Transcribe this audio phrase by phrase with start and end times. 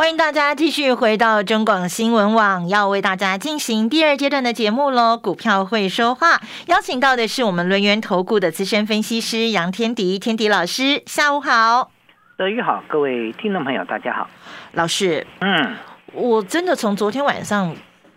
[0.00, 5.18] 欢迎大家继续回到中广新闻网，要为大家进行第二阶段的节目喽。
[5.18, 11.90] 股票会说话，邀请到的是我们轮源投顾的资深分析师杨天迪，天迪老师，下午好。
[12.38, 14.26] 德玉好，各位听众朋友，大家好。
[14.72, 15.76] 老师，嗯，
[16.14, 17.76] 我真的从昨天晚上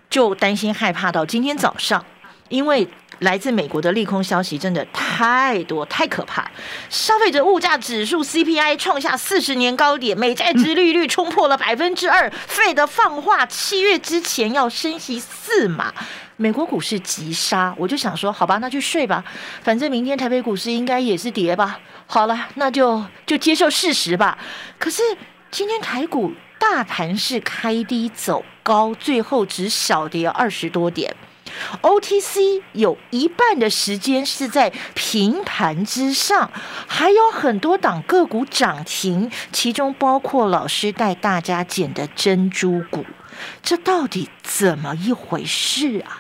[0.10, 2.06] 就担心害怕到今天早上，
[2.48, 2.88] 因为。
[3.24, 6.52] 来自美国的利空消息真的太多太可怕，
[6.90, 15.94] 消费者物价指数 CPI 创下四十年高点，美债殖利率冲破了百分之二，费的放话七月之前要升息四码，
[16.36, 19.24] 美国股市急杀，我就想说好吧，那就睡吧，
[19.62, 24.38] 反正明天台北股市应该也是跌吧，好了，那就就接受事实吧。
[24.78, 25.02] 可是
[25.50, 31.16] 今天台股大盘是开低走高，最后只小跌二十多点。
[31.82, 36.52] OTC 有一半的时间是在平盘之上，
[36.88, 43.06] 还有很多档个股涨停，其中包括老师带大家捡的珍珠股，
[43.62, 46.20] 这到底怎么一回事啊？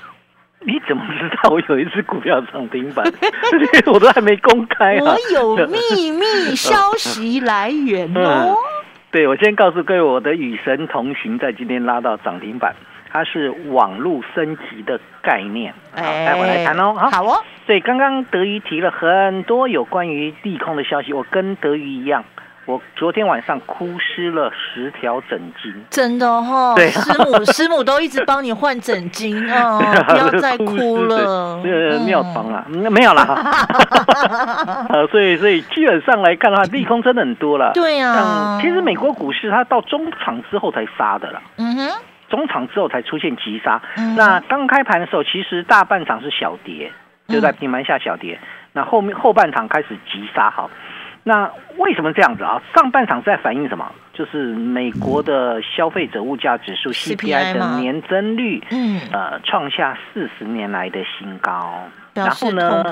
[0.65, 3.05] 你怎么知道我有一只股票涨停板？
[3.91, 8.55] 我都还没公开我有秘密消息来源哦。
[9.11, 12.73] 对，我先告诉各位，我的与神同行在今天拉到涨停板。
[13.13, 16.95] 它是网络升级的概念，好，待会来谈哦。
[16.97, 17.43] 好好哦。
[17.67, 22.25] 所以刚刚德瑜提了很多有关于利空的消息，我跟德瑜一样，
[22.65, 26.73] 我昨天晚上哭湿了十条枕巾，真的哈。
[26.75, 31.61] 对，师母师母都一直帮你换枕巾哦， 不要再哭了。
[31.63, 33.23] 这妙床啊，没有了。
[34.89, 37.71] 呃，所以所以基本上来看的话，利空真的很多了。
[37.75, 38.57] 对啊。
[38.59, 41.39] 其实美国股市它到中场之后才杀的了。
[41.57, 41.89] 嗯哼。
[42.33, 43.79] 中场之后才出现急杀，
[44.17, 46.91] 那刚开盘的时候，其实大半场是小跌，
[47.27, 48.39] 就在平盘下小跌。
[48.71, 50.67] 那后面后半场开始急杀，好，
[51.23, 52.59] 那为什么这样子啊？
[52.73, 53.85] 上半场在反映什么？
[54.15, 61.83] 就是美国的消费者物价指数 CPI 的年增率，嗯，呃，创下四十年来的新高。
[62.15, 62.83] 然后呢？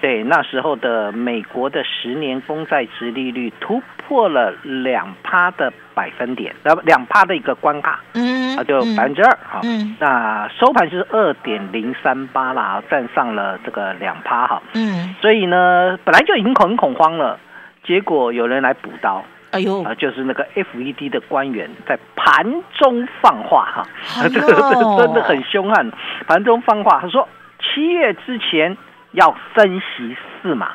[0.00, 9.60] 对，那时候的美国的十年公债值利率突破了两趴的百分点，呃，两趴的一个关卡，嗯，啊，就百分之二，哈，
[9.98, 17.38] 那收盘是二点零三八啦，占上了这个两趴，哈，嗯，所以呢，本来就已经很恐慌了，
[17.84, 24.52] 结果有人来补刀，哎呦，啊，就是那个 FED 的官员在盘中放话，哈，这个
[24.98, 25.90] 真的很凶悍，
[26.26, 27.28] 盘中放话，他说。
[27.58, 28.76] 七月之前
[29.12, 30.72] 要升息四码，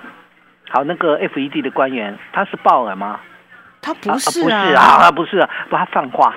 [0.69, 3.19] 好，那个 FED 的官员他是鲍尔吗？
[3.83, 6.33] 他不是啊，他不是啊，不他放话，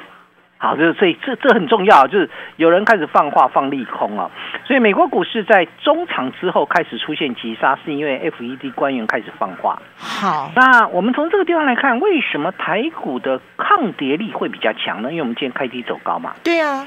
[0.64, 4.30] 好，就是所以这这很重要，就是有人开始放话放利空啊，
[4.64, 9.78] 所以美国股市在中场之后开始出现急杀，是因为 FED 官员开始放话。
[9.98, 15.10] 好，那我们从这个地方来看，为什么台股的抗跌力会比较强呢？
[15.10, 16.32] 因为我们今天开低走高嘛。
[16.42, 16.86] 对啊。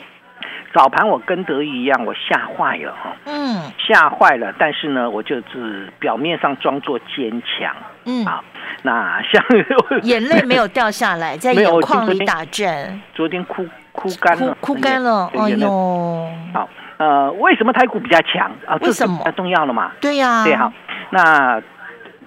[0.74, 4.54] 早盘我跟德一样，我吓坏了哈，嗯，吓坏了。
[4.60, 7.76] 但是呢，我就是表面上装作坚强，
[8.06, 8.44] 嗯，好，
[8.84, 9.44] 那像
[10.04, 13.02] 眼泪没有掉下来， 在眼眶里打转。
[13.16, 18.78] 昨天哭哭干了，哭干了，哎呦，好，呃，为什么台股比较强啊？
[18.82, 19.22] 为什么？
[19.24, 19.92] 太重要了嘛？
[20.02, 20.72] 对呀，对好。
[21.10, 21.62] 那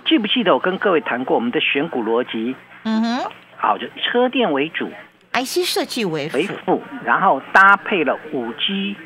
[0.06, 2.56] 记不记得我跟各位谈过我们的选股逻辑？
[2.84, 4.90] 嗯哼，好，就车电为主。
[5.32, 8.96] IC 设计为辅，然后搭配了五 G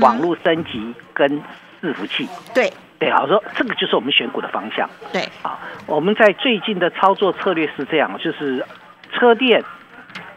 [0.00, 1.42] 网络升级跟
[1.82, 2.28] 伺服器。
[2.54, 4.88] 对对，好说这个就是我们选股的方向。
[5.12, 8.64] 对啊，我们在最近的操作策略是这样，就是
[9.12, 9.62] 车电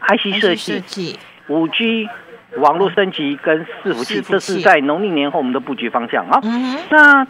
[0.02, 2.08] IC 设计、五 G
[2.56, 6.40] 网络升级跟伺服器，这是在农历年后我们的布局方向啊。
[6.90, 7.26] 那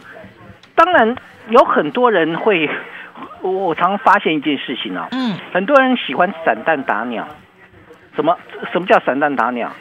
[0.73, 1.15] 当然
[1.49, 2.69] 有很多人会，
[3.41, 7.27] 我常发现一件事情啊，嗯，很多人喜欢散弹打鸟。
[8.19, 8.37] 什么
[8.73, 9.71] 什么叫散弹打鸟？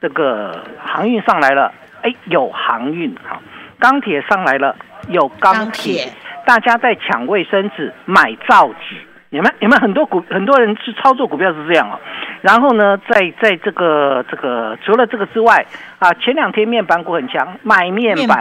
[0.00, 1.72] 这个航运上来了，
[2.02, 3.40] 哎，有航运好；
[3.80, 4.76] 钢铁上来了，
[5.08, 6.08] 有钢铁。
[6.46, 8.94] 大家在抢卫生纸、买造纸，
[9.30, 11.98] 你们你们很多股很多人去操作股票是这样哦。
[12.40, 15.66] 然后呢，在在这个这个除了这个之外
[15.98, 18.40] 啊，前两天面板股很强，买面板。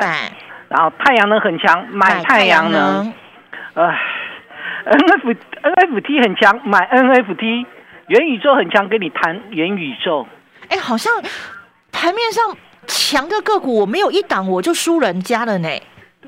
[0.69, 3.11] 然后太阳能很强，买太阳能。
[3.73, 3.99] 哎
[4.85, 5.33] ，N F
[5.63, 7.65] N F T 很强，买 N F T。
[8.07, 10.25] 元宇宙很强，跟你谈元宇宙。
[10.69, 11.11] 哎，好像
[11.91, 12.55] 盘面上
[12.85, 15.69] 强的个股，我没有一档我就输人家了呢。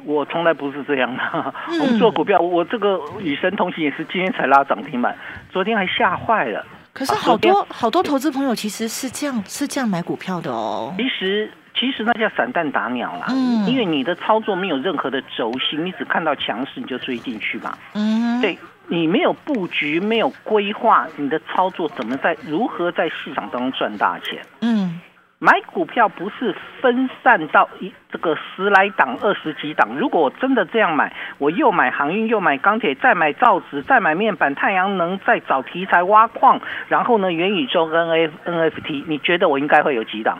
[0.03, 1.53] 我从来不是这样的。
[1.79, 5.15] 我们做股票，我这个与神同行也是今天才拉涨停板，
[5.51, 6.65] 昨天还吓坏了。
[6.91, 10.93] 可是好多好多投资朋友其实是这样是这样买股票的哦。
[10.97, 17.77] 其实其实那叫散弹打鸟啦，嗯，因为你的操作没有任何的轴心，你只看到强势你就追进去嘛。
[17.93, 18.57] 嗯，对
[18.89, 24.41] 你没有布局，没有规划，你的操作怎么在如何在市场当中赚大钱？
[24.61, 24.99] 嗯。
[25.41, 29.87] 买股票不是分散到一这个十来档、二十几档。
[29.97, 36.59] 如果我真的这样买，我又买航运，又买钢铁，再买造纸，再买面板、太阳能，再找题材挖矿，
[36.89, 40.37] 然后呢，元宇宙 N F N F T，你觉得我应该会有几档？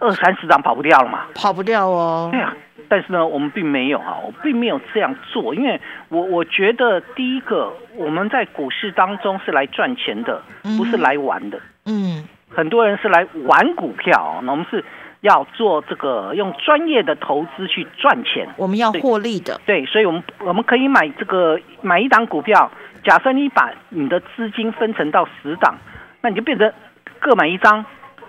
[0.00, 1.26] 二三十档跑不掉了嘛？
[1.36, 2.28] 跑不掉哦。
[2.32, 2.52] 对啊，
[2.88, 10.42] 但是呢，我们并没有哈，我并没有这样做，因为我我觉得第一个，我们在股市当中是来赚钱的，
[10.76, 11.60] 不是来玩的。
[11.86, 12.28] 嗯。
[12.56, 14.84] 很多人是来玩股票，那我们是
[15.22, 19.60] 要做这个用专业的投资去赚钱，我们要获利的。
[19.66, 22.70] 对，所以，我们我们可以买这个买一档股票。
[23.02, 25.74] 假设你把你的资金分成到十档，
[26.20, 26.72] 那你就变成
[27.18, 27.84] 各买一张，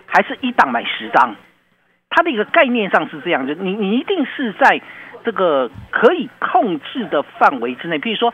[0.08, 1.36] 还是一档买十张？
[2.16, 4.82] 它的一个概念上是这样，就你你一定是在
[5.26, 8.34] 这个可以控制的范围之内，比如说。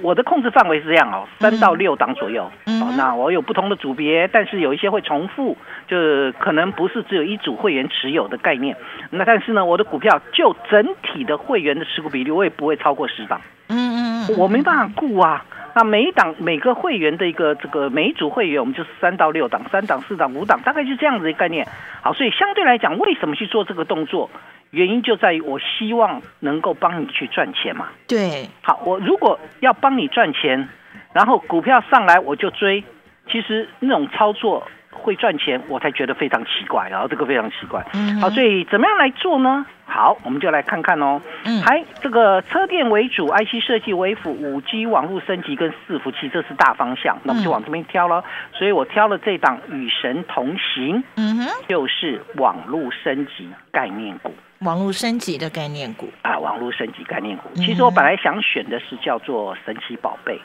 [0.00, 2.50] 我的控制范围是这样哦，三到六档左右。
[2.64, 5.54] 嗯，那我有不同的组别，但是有一些会重复，
[5.86, 8.74] 就是可能不是只有一组会员持有的概念。
[9.10, 13.38] 那但是呢，我的股票就整体的会员的持股比例，我也不会超过十档。
[13.68, 15.44] 嗯嗯嗯，我没办法顾啊。
[15.76, 21.68] 那每一档每个会员的一个这个每一组会员，我们就是三到六档，三档、四档、五档，大概就这样子的概念。
[22.00, 24.30] 好，所以相对来讲，为什么去做这个动作？
[24.70, 27.88] 原因就在于我希望能够帮你去赚钱嘛。
[28.08, 30.66] 对，好，我如果要帮你赚钱，
[31.12, 32.82] 然后股票上来我就追，
[33.30, 37.84] 其实那种操作会赚钱，我才觉得非常奇怪，然后这个非常奇怪。
[37.94, 39.64] 嗯，好，所以怎么样来做呢？
[39.88, 41.20] 好，我们就来看看哦。
[41.44, 47.16] 嗯，还这个车电为主，IC 设计为辅，五 G 网络升级跟伺服器，这是大方向。
[47.22, 48.24] 那我们就往这边挑了。
[48.52, 54.34] 所以我挑了这档与神同行，嗯哼，就是网络升级概念股。
[54.60, 57.44] 网络升级的概念股啊，网络升级概念股。
[57.54, 60.40] 其实我本来想选的是叫做神奇宝贝。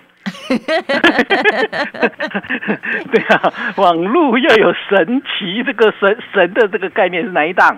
[3.12, 7.77] 对啊，网络要有神奇，这个神神的这个概念是哪一档？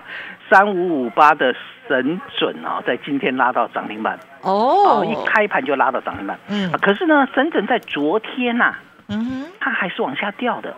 [0.50, 1.54] 三五五八的
[1.88, 6.38] 神准啊，在今天拉到涨停板哦，一开盘就拉到涨停板。
[6.48, 8.74] 嗯，可是呢，神准在昨天呐，
[9.58, 10.74] 它还是往下掉的。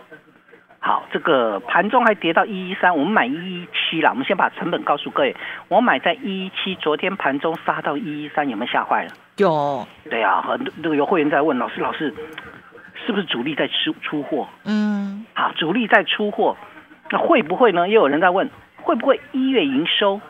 [0.87, 4.09] 好，这个盘中还跌到一一三，我们买一一七了。
[4.09, 5.35] 我们先把成本告诉各位，
[5.67, 9.11] 我买在一一七，昨天盘中杀到一一三，有没有吓坏了？
[9.35, 9.85] 有。
[10.09, 12.15] 对啊，很多那个有会员在问老师，老师
[13.05, 14.47] 是不是主力在出出货？
[14.63, 15.25] 嗯。
[15.33, 16.55] 好，主力在出货，
[17.11, 17.89] 那会不会呢？
[17.89, 20.21] 又有人在问，会不会一月营收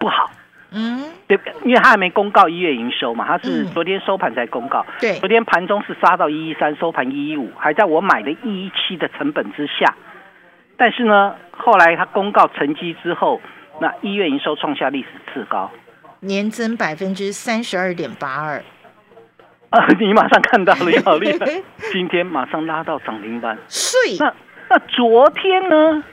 [0.00, 0.28] 不好？
[0.72, 4.84] 嗯，对，因为他还没公告一月营收嘛，他是昨天收盘才公告。
[5.00, 9.94] 对，昨天盘中是杀到一一三，收盘一一五，还在我买的一一七的成本之下。
[10.76, 13.40] 但是呢，后来他公告成绩之后，
[13.80, 15.70] 那一月营收创下历史次高，
[16.20, 18.62] 年增百分之三十二点八二。
[19.70, 21.46] 啊， 你马上看到了，好厉害！
[21.92, 23.56] 今天马上拉到涨停板。
[23.68, 23.96] 是。
[24.18, 24.32] 那
[24.68, 26.04] 那昨天呢？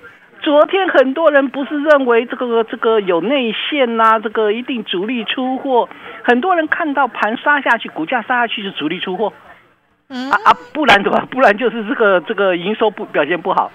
[0.44, 5.88] 昨天很多人不是认为这个这个有内线呐，这个一定主力出货。
[6.22, 9.32] 很多人看到盘杀下去，股价杀下去是主力出货。
[10.10, 11.26] 啊啊，不然怎么？
[11.32, 13.72] 不然就是这个这个营收不表现不好。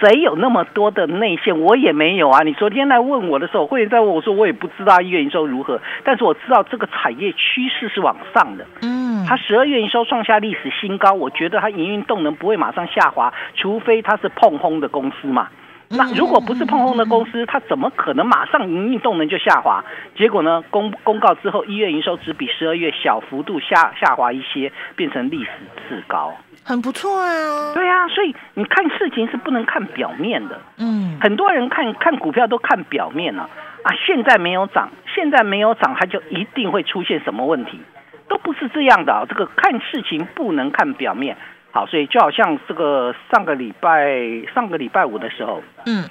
[0.00, 1.60] 谁有那么多的内线？
[1.60, 2.42] 我也没有啊。
[2.42, 8.66] 你昨天来问我的时候，会员在问我说，我也不知道一月营收如何，但是我知道这个产业趋势是往上的。
[8.82, 15.48] 嗯，它十二月营收创下历史新高，我觉得它营运动能不会马上下滑，除非它是碰轰的公司嘛。
[15.90, 19.82] 那如果不是碰碰的公司，它怎么可能马上营运动能就下滑？
[20.16, 20.62] 结果呢？
[20.70, 25.50] 公公告之后，一月营收只比十二月小幅度下下滑一些，变成历史
[25.88, 27.72] 次高，很不错啊。
[27.74, 30.60] 对啊，所以你看事情是不能看表面的。
[30.76, 33.48] 嗯，很多人看看股票都看表面了
[33.82, 33.94] 啊。
[34.06, 37.80] 现在没有涨，现在没有涨，它就一定会出现什么问题？
[38.28, 39.24] 都不是这样的啊。
[39.26, 41.34] 这个看事情不能看表面。
[41.70, 44.16] 好，所以就好像这个上个礼拜
[44.54, 46.08] 上个礼拜五的时候，嗯，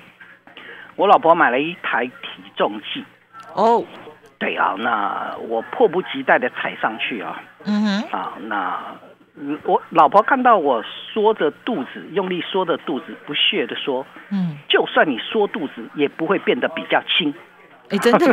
[0.95, 3.03] 我老婆买了一台体重计，
[3.53, 3.83] 哦，
[4.37, 8.79] 对啊，那我迫不及待的踩上去啊，嗯哼，啊，那
[9.63, 17.33] 我老婆看到我缩着肚子，用力缩着肚子，不屑的说，嗯，就算你缩肚子，也不会变得比较轻，
[17.89, 18.25] 哎，真的，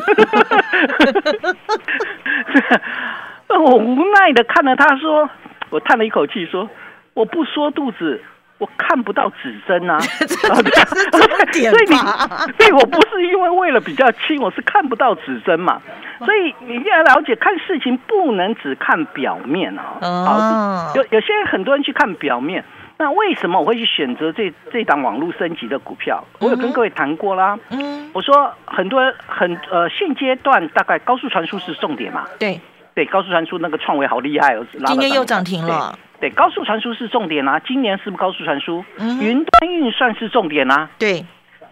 [3.58, 5.28] 我无奈的看着他说，
[5.70, 6.68] 我叹了一口气说。
[7.14, 8.21] 我不缩肚子，
[8.59, 12.47] 我看不到指针啊， 所以你吧？
[12.59, 15.80] 对我不是因为为了比较轻，我是看不到指针嘛。
[16.18, 19.99] 所以你要了解，看事情不能只看表面啊。
[20.00, 22.64] 哦好，有有些人很多人去看表面，
[22.99, 26.25] 那为什么我会去选择这这档网络升级的股票？
[26.38, 27.59] 我有跟各位谈过啦。
[27.71, 32.25] 嗯，我说很多很呃，现阶段大概高速传输是重点嘛。
[32.38, 32.61] 对，
[32.94, 35.99] 对，高速传输那个创维好厉害哦，拉今天又涨涨停了。
[36.24, 38.82] 对，高速传输是重点啊，今年是不是高速传输？
[38.96, 40.88] 嗯云端运算是重点啊。
[40.98, 41.22] 对，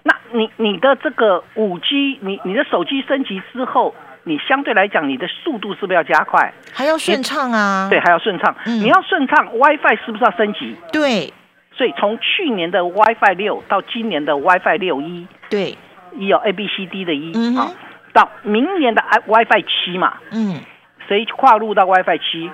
[0.02, 3.94] 那你你的这个五 G，你你的手机升级之后，
[4.24, 6.52] 你相对来讲你的速度是不是要加快？
[6.70, 7.88] 还要顺畅啊。
[7.88, 8.54] 对，还要顺畅。
[8.66, 10.76] 嗯你要顺畅，WiFi 是不是要升级？
[10.92, 11.32] 对
[11.74, 15.78] 所以从去年的 WiFi 六到今年的 WiFi 六一，对，
[16.14, 17.72] 一有 A B C D 的一嗯哼啊，
[18.12, 20.60] 到明年的 WiFi 七嘛，嗯，
[21.08, 22.50] 谁跨入到 WiFi 七，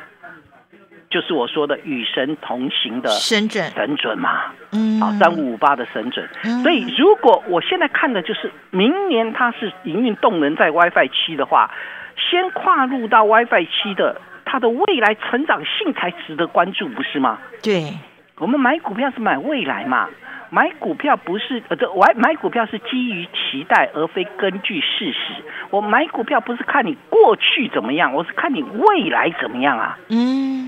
[1.11, 4.53] 就是我说的与神同行的神准，神准嘛。
[4.73, 6.29] 嗯，好，三五五八的神准。
[6.45, 11.71] 嗯所以如果我现在看的就是明年它是营运动能在 WiFi 七的话，
[12.17, 17.39] 先跨入到 WiFi 七的，它的未来成长性才值得关注，不是吗？
[17.63, 17.95] 对，
[18.39, 20.09] 我们买股票是买未来嘛，
[20.51, 25.43] 买股票不是呃，这买买股票是基于期待，而非根据事实。
[25.71, 29.99] 我买股票不是看你过去怎么样，我是看你未来怎么样啊。
[30.09, 30.68] 嗯，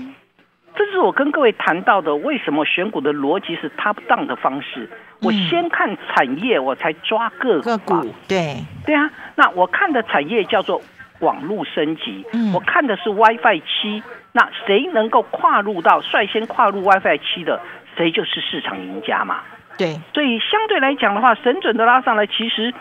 [0.91, 4.89] 是我跟各位谈到的，为什么选股的逻辑是 top down 的方式。
[5.21, 7.77] 我先看产业，我才抓个股个。
[7.77, 10.81] 股，对，对啊，那我看的产业叫做
[11.19, 14.03] 网络升级，嗯我看的是 WiFi 七。
[14.33, 17.59] 那谁能够跨入到率先跨入 WiFi 七的，
[17.97, 19.41] 谁就是市场赢家嘛。
[19.77, 22.73] 对，所以相对来讲的话，神准的拉上来，其实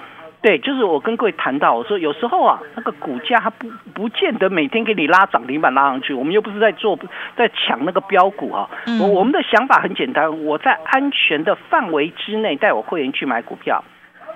[0.42, 6.98] 对，就是我跟各位谈到，我说有时候啊，那个股价它不不见得每天给你拉涨停板拉上去，我们又不是在做
[7.36, 8.68] 在抢那个标股啊。
[8.86, 13.84] 嗯我我们的想法很简单，我在安全的范围之内带我会员去买股票，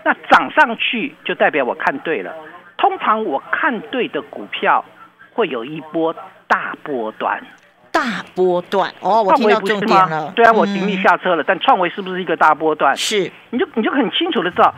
[0.05, 2.35] 那涨上去就代表我看对了。
[2.77, 4.85] 通常我看对的股票
[5.33, 6.15] 会有一波
[6.47, 7.43] 大波段。
[7.91, 12.95] 大波段哦，我听到创维不是重点了吗？，对啊，我盈利嗯下车了，但创维是不是一个大波段？
[12.97, 14.75] 是，你就你就很清楚的知道，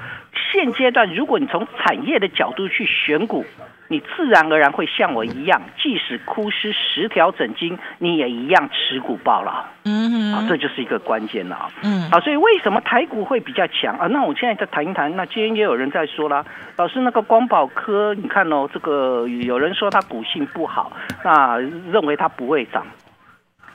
[0.52, 3.44] 现阶段如果你从产业的角度去选股，
[3.88, 11.68] 你自然而然会像我一样，即使枯湿十条整金，你也一样持股爆了啊，嗯哼，这就是一个关键了啊。
[11.82, 14.06] 嗯，啊，所以为什么台股会比较强啊？
[14.08, 15.14] 那我现在再谈一谈。
[15.16, 16.44] 那今天也有人在说啦，
[16.76, 20.92] 老师那个光宝科，你看哦，这个有人说它股性不好，
[21.24, 22.84] 那认为它不会涨，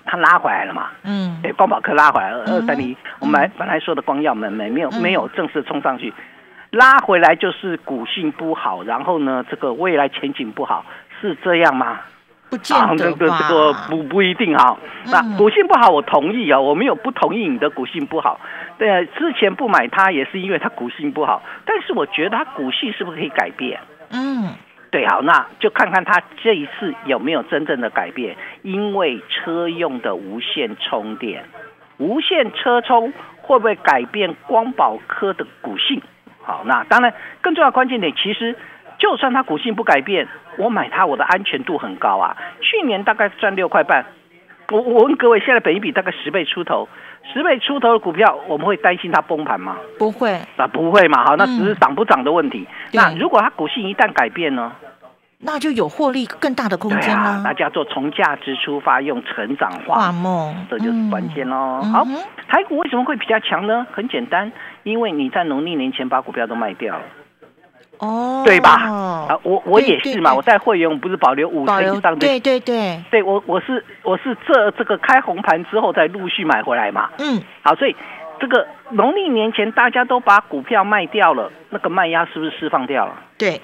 [0.03, 0.89] 它拉回来了嘛？
[1.03, 6.13] 嗯，对，光宝科拉回来了，嗯二三零，我们来本来说的光耀门没没有嗯没有正式冲上去，
[6.71, 10.85] 拉回来就是股性不好，然后呢，这个未来前景不好，
[11.19, 11.99] 是这样吗？
[12.49, 13.37] 不见啊，这个得吧？
[13.39, 14.77] 这个不不一定哈。
[15.05, 18.39] 那嗯股性不好，我同意啊，我没有不同意你的股性不好。
[18.77, 23.79] 对，之前不买它也是因为它股性不好，但是我觉得它股性是不是可以改变？
[24.11, 24.49] 嗯，
[24.89, 28.37] 对，好，那就看看它这一次有没有真正的改变。
[28.61, 31.43] 因为车用的无线充电，
[31.97, 36.01] 无线车充会不会改变光宝科的股性？
[36.43, 38.55] 好，那当然更重要的关键点，其实
[38.97, 42.35] 就算它股性不改变，我买它我的安全度很高啊。
[42.61, 44.05] 去年大概赚六块半，
[44.71, 46.87] 我我问各位，现在本一比大概十倍出头，
[47.33, 49.77] 十倍出头的股票，我们会担心它崩盘吗？
[49.99, 52.67] 不会，啊，不会嘛，好，那只是嗯涨不涨的问题。
[52.91, 54.71] 对那如果它股性一旦改变呢？
[55.43, 57.51] 那就有获利更大的空间啦大。
[57.53, 61.81] 家做从价值出发，用成长画化，梦，这就是关键喽。
[61.93, 62.05] 好
[62.47, 63.85] 台股为什么会比较强呢？
[63.91, 64.51] 很简单，
[64.83, 67.03] 因为你在农历年前把股票都卖掉了，
[67.99, 68.71] 哦，对吧？
[69.29, 77.09] 啊，我我也是嘛，我在会员我不是保留五成以上的，对对对，对我我是我是这这个开红盘之后再陆续买回来嘛。
[77.19, 77.95] 嗯，好，所以
[78.39, 83.13] 这个农历年前大家都把股票卖掉了，那个卖压是不是释放掉了？
[83.37, 83.61] 对，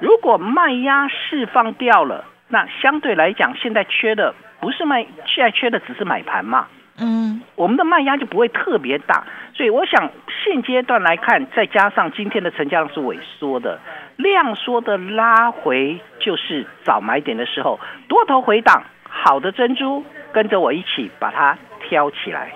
[0.00, 6.66] 如果卖压释放掉了，那相对来讲，现在缺的不是卖，现在缺的只是买盘嘛。
[6.98, 10.10] 嗯，我们的卖压就不会特别大，所以我想
[10.44, 13.78] 现阶段来看，再加上今天的成交量是萎缩的，
[14.16, 17.78] 量缩的拉回就是早买点的时候，
[18.08, 21.56] 多头回档，好的珍珠跟着我一起把它
[21.88, 22.52] 挑起来。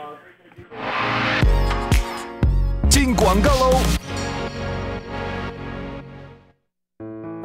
[2.90, 4.13] 进广告喽！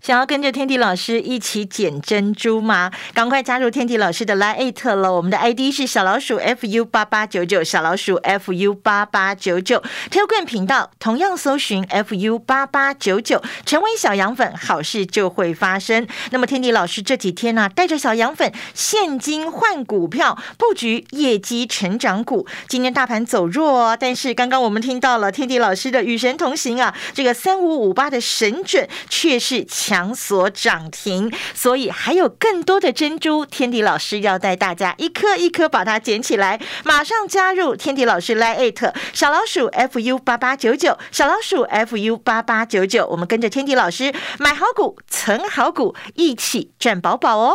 [0.00, 2.90] 想要跟着天迪老师一起捡珍珠吗？
[3.12, 5.12] 赶快加入天迪老师的 Line 了！
[5.12, 9.82] 我们的 ID 是小老鼠 fu 八八九九，小老鼠 fu 八八九九。
[10.08, 16.06] Telegram 频道同样搜寻 fu 八八九九，成为小羊粉，好事就会发生。
[16.30, 22.46] 那么天迪老师这几天呢，带着小羊粉现金换股票，布局业绩成长股。
[22.68, 29.66] 今天大盘走弱，哦但是刚刚我们听到了天迪老师的与神同行啊，这个三五五八的神准却是。
[29.88, 33.46] 强锁涨停，所以还有更多的珍珠。
[33.46, 47.54] 天迪老师要带大家一颗一颗把它捡起来，马上加入天迪老师 Lite 小老鼠 fu 八八九九，小老鼠 fu 八八九九，我们跟着天迪老师买好股、存好股，一起赚饱饱哦。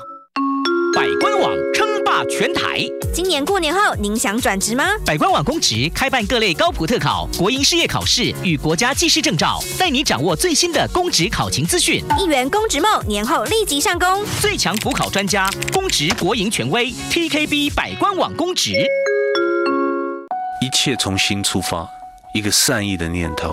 [1.01, 2.79] 百官网称霸全台。
[3.11, 4.85] 今年过年后，您想转职吗？
[5.03, 12.03] 百官网公职开办各类高普特考、国营事业考试与国家技师证照，带你掌握最新的公职考勤资讯。
[12.19, 14.23] 一员公职梦，年后立即上工。
[14.39, 18.73] 最强补考专家，公职国营权威，TKB 百官网公职。
[20.61, 21.89] 一切从心出发，
[22.35, 23.51] 一个善意的念头，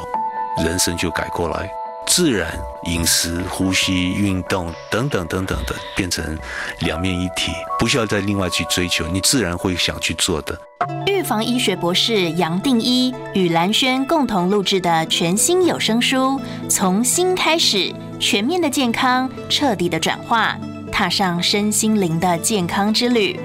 [0.62, 1.66] 人生就改过来。
[2.08, 6.36] 自然饮食、呼吸、运动等等等等的，变成
[6.80, 10.58] 两面一体，不需要再另外去追求，你自然会想去做的。
[11.06, 20.58] 预防医学博士杨定一与蓝轩共同录制的全新有声书《从心开始，全面的健康，彻底的转化，
[20.90, 23.38] 踏上身心灵的健康之旅》，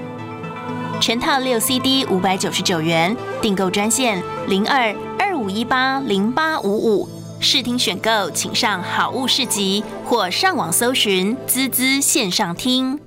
[1.00, 7.13] 全套六 CD 五百九十九元，订购专线零二二五一八零八五五。
[7.44, 12.98] 试听选购，请上好物市集或上网搜寻“滋滋线上听”。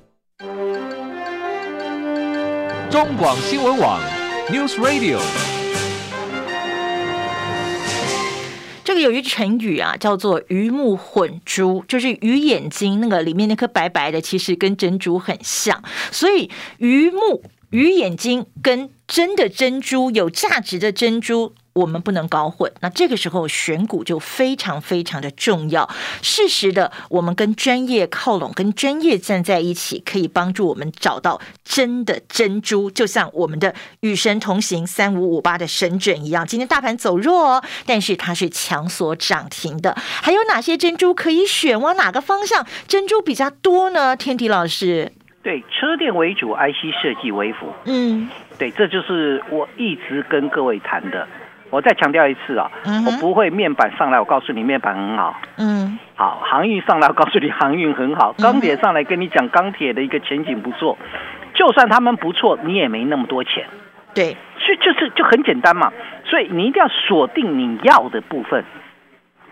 [2.88, 4.00] 中广新闻网
[4.48, 5.18] ，News Radio。
[8.84, 15.82] 这个有一成语啊，叫做“鱼目混珠”，就是鱼眼睛那个里面那颗白白的，其实跟珍珠很像。
[16.12, 16.48] 所以
[16.78, 21.54] 鱼目、鱼眼睛跟真的珍珠、有价值的珍珠。
[21.74, 25.88] 我们不能搞混，那这个时候选股就非常非常的重要。
[26.22, 32.90] 适时的，我们跟专业靠拢，跟专业站在一起，可以帮助我们找到真的珍珠。
[32.90, 39.94] 就像我们的与神同行三五五八的神准一样，今天大盘走弱，但是它是强锁涨停的。
[39.96, 41.80] 还有哪些珍珠可以选？
[41.80, 44.16] 往哪个方向珍珠比较多呢？
[44.16, 45.12] 天迪老师，
[45.44, 47.72] 对，车电为主，IC 设计为辅。
[47.84, 48.28] 嗯，
[48.58, 51.28] 对，这就是我一直跟各位谈的。
[51.70, 52.70] 我再强调一次啊，
[53.06, 55.38] 我不会面板上来，我告诉你面板很好。
[55.56, 58.32] 嗯，好，航运上来，我告诉你航运很好。
[58.38, 60.96] 钢铁上来跟你讲钢铁的一个前景不错，
[61.54, 63.66] 就算他们不错，你也没那么多钱。
[64.14, 65.92] 对，所以就是就很简单嘛。
[66.24, 68.64] 所以你一定要锁定你要的部分。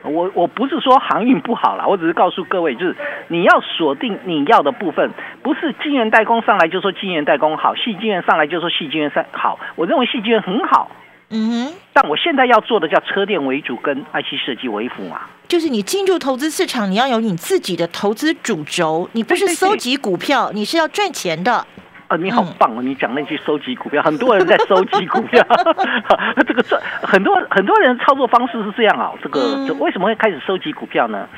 [0.02, 2.96] 我我不是说航运不好了，我只是告诉各位，就是
[3.28, 5.10] 你要锁定你要的部分，
[5.42, 9.58] 不是晶圆代工上来就说晶圆代工好，细晶圆上来就说细晶圆上好。
[9.74, 10.90] 我认为细晶圆很好。
[11.30, 15.22] 嗯哼，但我现在要做的叫车电为主，跟 IC 设计为辅嘛。
[15.48, 21.66] 就是你进入投资市场，你要有你自己的投资主轴，你不是收集股票，你是要赚钱的。
[22.08, 22.82] 啊，你好棒哦！
[22.82, 25.44] 你讲那句收集股票，很多人在收集股票。
[26.46, 29.10] 这个赚很多很多人操作方式是这样啊。
[29.20, 31.28] 这个为什么会开始收集股票呢？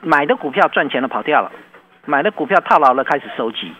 [0.00, 1.52] 买的股票赚钱了跑掉了，
[2.06, 3.70] 买的股票套牢了开始收集。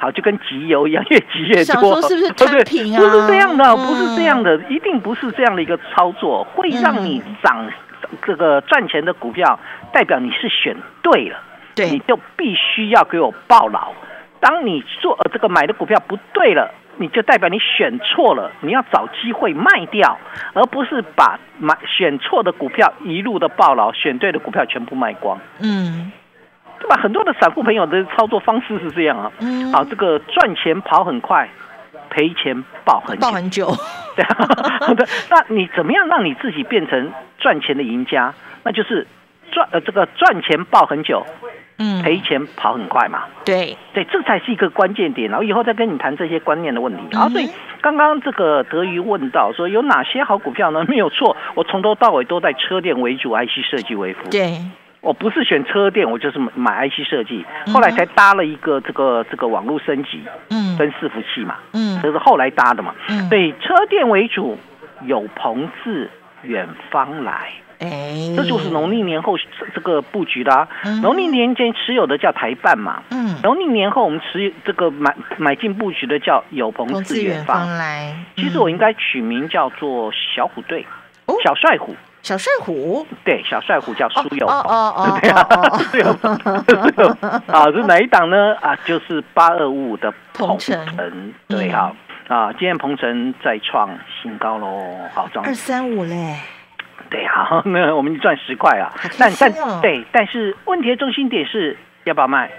[0.00, 3.00] 好，就跟集邮一样，越集越多，是不是产品啊？
[3.00, 7.68] 不是这样的，不是这样的，一定不是这样的一个操作，会让你涨
[8.24, 9.58] 这个赚钱的股票，
[9.92, 11.38] 代表你是选对了，
[11.74, 13.92] 对，你就必须要给我报牢。
[14.38, 20.16] 当你做这个买的股票不对了，你就代表你选错了，你要找机会卖掉，
[20.52, 25.40] 而不是把买选错的股票一路的报牢，选对的股票全部卖光。
[25.58, 26.12] 嗯。
[26.80, 26.96] 对吧？
[26.96, 29.32] 很多的散户朋友的操作方式是这样啊，
[29.72, 31.48] 好，这个赚钱跑很快，
[32.10, 33.70] 赔钱抱很抱很久。
[34.16, 34.48] 对啊，
[35.30, 38.32] 那你怎么样让你自己变成赚钱的赢家？
[38.64, 39.06] 那就是
[39.50, 41.24] 赚呃这个赚钱抱很久，
[41.78, 43.24] 嗯，赔钱跑很快嘛。
[43.44, 45.30] 对对，这才是一个关键点。
[45.30, 47.02] 然后以后再跟你谈这些观念的问题。
[47.10, 47.48] 然后所以
[47.80, 50.84] 刚刚这个德瑜问到说有哪些好股票呢？
[50.88, 54.28] 没有错，我从头到尾都在车电为主，IC 设计为辅。
[54.30, 54.60] 对。
[55.08, 57.42] 我不是选车店，我就是买 IC 设计，
[57.72, 64.58] 后来才搭了一个这个这个网络升级，嗯，跟伺服器嘛，嗯，这是后来搭的嘛，嗯，对，车店为主，
[65.06, 66.10] 有朋自
[66.42, 69.38] 远方来，哎，这就是农历年后
[69.74, 70.68] 这个布局啦。
[71.00, 77.66] 农历年间持有的叫台办嘛，嗯，农历年后我们持这个买买进布局的叫有朋自远方。
[77.78, 78.14] 来。
[78.36, 80.84] 其实我应该取名叫做小虎队，
[81.42, 81.96] 小帅虎。
[82.28, 86.30] 小帅虎，对，小帅虎叫苏有朋，哦哦 对啊，苏有朋，
[87.48, 88.54] 啊，是哪一档呢？
[88.60, 91.90] 啊，就是八二五五的鹏程，对哈，
[92.28, 93.88] 啊，今天鹏程再创
[94.20, 96.36] 新高喽，好，二三五嘞，
[97.08, 102.50] 对啊，那 我们赚十块啊，但但对，但是问题的中心点是要不要卖？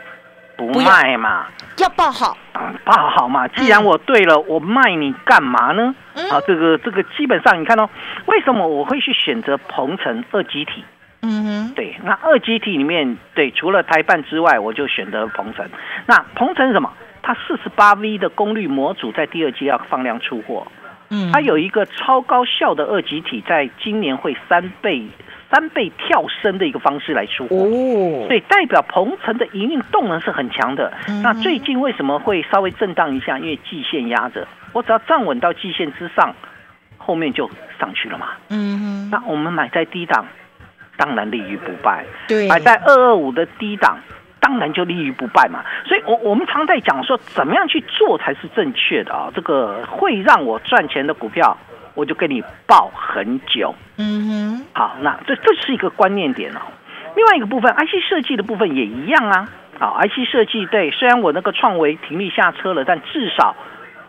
[0.68, 1.46] 不卖嘛，
[1.78, 2.36] 要报好，
[2.84, 3.48] 报好嘛。
[3.48, 5.96] 既然我对了，我卖你干嘛呢？
[6.30, 7.90] 啊，这个这个基本上你看哦，
[8.26, 10.84] 为什么我会去选择鹏程二极体？
[11.22, 15.66] 嗯哼，对，那二极体里面，对，除了台办之外，我就选择鹏程。
[16.06, 16.92] 那鹏程什么？
[17.22, 20.68] 它四十八 V 的功率模组在第二季要放量出货，
[21.10, 25.08] 嗯，它有一个超高效的二极体，在今年会三倍。
[25.52, 27.56] 三倍跳升的一个方式来出货，
[28.28, 30.94] 所以代表鹏程的营运动能是很强的。
[31.24, 33.40] 那最近为什么会稍微震荡一下？
[33.40, 36.36] 因为季线压着，我只要站稳到季线之上，
[36.98, 38.28] 后面就上去了嘛。
[38.50, 40.26] 嗯，那我们买在低档，
[40.98, 42.06] 当然立于不败。
[42.28, 43.98] 对，买在二二五的低档，
[44.40, 45.64] 当然就立于不败嘛。
[45.86, 49.32] 所以，我我们常在讲说，怎么样去做才是正确的啊？
[49.34, 51.58] 这个会让我赚钱的股票。
[52.00, 56.62] 我就跟你报很久，嗯哼，好，那这这是一个观念点哦。
[57.16, 59.50] 另外一个部分，IC 设计的部分也一样啊。
[59.78, 63.56] 好，IC 设计对，虽然我那个创维停利下车了，但至少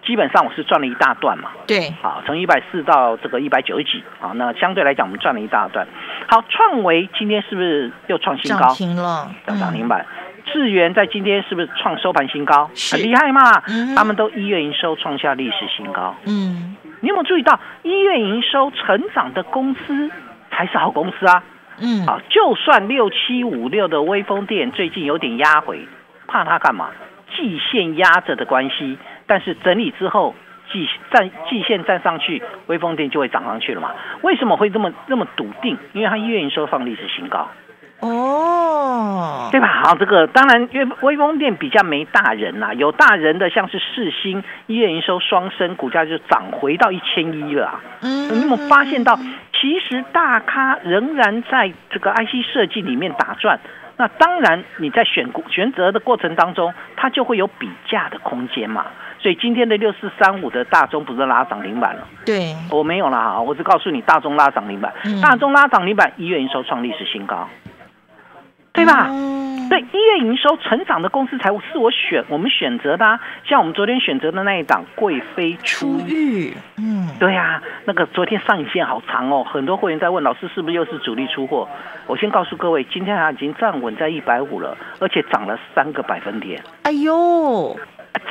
[0.04, 1.50] 基本上我是赚了一大段嘛。
[1.66, 5.86] 对，好，从一百四到这个一百九十几，好，那相对来讲我们赚了一大段。
[6.28, 8.66] 好，创维今天是不是又创新高？
[8.66, 10.06] 涨停了，涨停板。
[10.52, 12.70] 智源在今天是不是创收盘新高？
[12.92, 13.60] 很厉害嘛，
[13.96, 16.14] 他们都一月营收创下历史新高。
[16.26, 16.76] 嗯。
[17.00, 20.10] 你有没有注意到一月营收成长的公司
[20.50, 21.42] 才是好公司啊？
[21.78, 25.86] 嗯，好，就算六七五六的微风电最近有点压回，
[26.26, 26.90] 怕它干嘛？
[27.34, 30.34] 季线压着的关系，但是整理之后
[30.70, 33.92] 季站季线站上去，微风电就会涨上去了嘛？
[34.22, 35.78] 为什么会这么这么笃定？
[35.92, 37.48] 因为它一月营收放历史新高。
[38.00, 39.82] 哦，对吧？
[39.82, 47.80] 好，这个当然，因为微风电比较没大人呐，有大人的像是世新，一月营收双升，股价就涨回到一千一了。
[48.02, 49.18] 嗯，你有没有发现到，
[49.60, 53.58] 其实大咖仍然在这个 IC 设计里面打转。
[53.96, 58.86] 那当然，你在选股选择的过程当中，它就会有比价的空间嘛。
[59.18, 62.08] 所以今天的六四三五的大中不是拉涨停板了？
[62.24, 67.46] 对，我没有了哈，我只告诉你大中拉涨停板，大中拉涨停板，一月营收创历史新高。
[68.72, 69.08] 对吧？
[69.68, 76.52] 对，一月营收成长的公司财务是我选我们选择的，像我们昨天选择的那一档贵妃出狱。
[76.76, 81.68] 嗯，对呀，那个昨天上影线好长哦，很多会员在问老师是不是又是主力出货？
[82.06, 86.60] 我先告诉各位，今天它已经站稳在一百五了，而且涨了三个百分点。
[86.82, 87.78] 哎呦，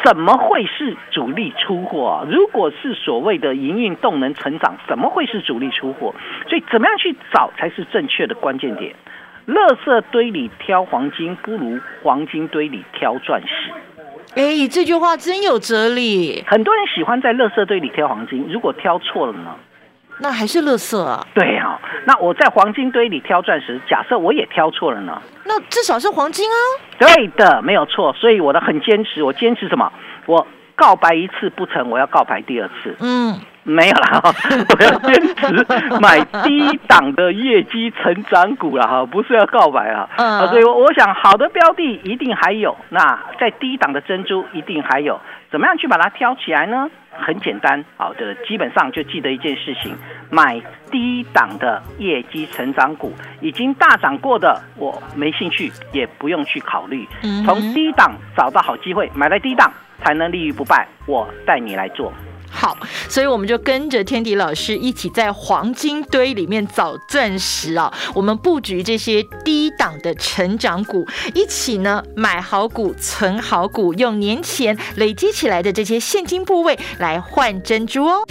[0.04, 2.26] 怎么会是主力出货？
[2.30, 6.14] 如果是所谓的营运动能成长，怎么会是主力出货？
[6.50, 8.94] 所以怎么样去找才是正确的关键点？
[9.50, 13.72] 垃圾堆里挑黄金，不如黄金堆里挑钻石。
[14.36, 16.44] 哎，这句话真有哲理。
[16.46, 19.56] 很多人喜欢在垃圾堆里挑黄金，如果挑错了呢？
[20.20, 21.26] 那还是垃圾啊。
[21.34, 25.20] 对啊，那我在黄金堆里挑钻石，假设我也挑错了呢？
[25.46, 26.56] 那至少是黄金啊。
[27.00, 28.14] 对的，没有错。
[28.14, 29.92] 所以我的很坚持，我坚持什么？
[30.28, 32.96] 我告白一次不成，我要告白第二次。
[33.00, 33.40] 嗯。
[33.64, 34.22] 没有了，
[34.70, 40.10] 我要坚持买低档的业绩成长股了哈，不是要告白啊。
[40.18, 45.20] 嗯，所以我想好的标的一定还有，那在低档的珍珠一定还有，
[45.52, 46.90] 怎么样去把它挑起来呢？
[47.22, 49.94] 很简单，好的，基本上就记得一件事情：
[50.30, 57.06] 买低档的业绩成长股，已经大涨过的，我没兴趣，也不用去考虑。
[57.46, 59.70] 从低档找到好机会，买在低档
[60.02, 60.88] 才能立于不败。
[61.06, 62.14] 我带你来做。
[62.52, 67.94] 好，所以我们就跟着天迪老师一起在黄金堆里面找钻石啊！
[68.14, 78.24] 我们布局这些低档的成长股，一起呢买好股、存好股，用年前累积起来的这些现金部位来换珍珠哦。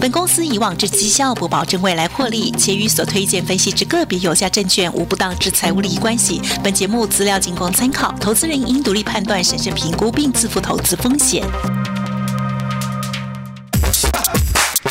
[0.00, 6.40] 本公司以往之绩效不保证未来获利，且与所推荐分析之个别有价证券无不当之财务利益关系。
[6.62, 11.42] 本节目资料仅供参考，投资人应独立判断、审慎评估并自负投资风险。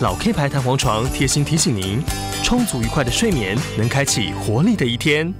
[0.00, 2.02] 老 K 牌弹簧床贴心提醒您：
[2.42, 5.32] 充足愉快的睡眠，能开启活力的一天。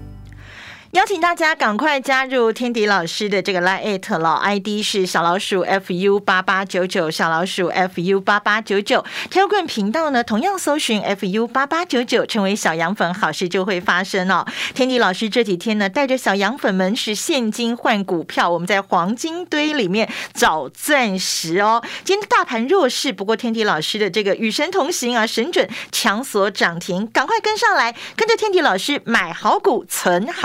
[0.93, 9.03] 邀请大家赶快加入天迪老师的这个 Line 老 ID 是小老鼠 fu 八八九九，小老鼠 fu 八八九九。
[9.31, 14.45] Telegram 频道呢，同样搜寻 fu 八八九九，成为小羊粉，好事就会发生哦。
[14.75, 21.83] 天迪老师这几天呢，带着小羊粉们是现金换股票，我们在黄金堆里面找钻石哦。
[22.05, 30.41] 今天大盘弱势，不过天迪老师的这个与神同行啊，神准强锁涨停，赶快跟上来，跟着天迪老师买好股存好。